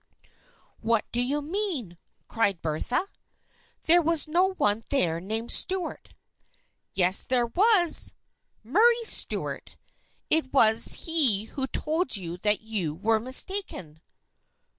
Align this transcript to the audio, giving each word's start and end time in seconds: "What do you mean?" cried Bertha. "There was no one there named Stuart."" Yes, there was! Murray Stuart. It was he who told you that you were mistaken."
"What 0.79 1.05
do 1.11 1.21
you 1.21 1.43
mean?" 1.43 1.99
cried 2.27 2.63
Bertha. 2.63 3.05
"There 3.83 4.01
was 4.01 4.27
no 4.27 4.53
one 4.55 4.83
there 4.89 5.19
named 5.19 5.51
Stuart."" 5.51 6.15
Yes, 6.95 7.21
there 7.23 7.45
was! 7.45 8.15
Murray 8.63 9.03
Stuart. 9.05 9.77
It 10.31 10.51
was 10.51 11.05
he 11.05 11.43
who 11.51 11.67
told 11.67 12.17
you 12.17 12.37
that 12.39 12.61
you 12.61 12.95
were 12.95 13.19
mistaken." 13.19 14.01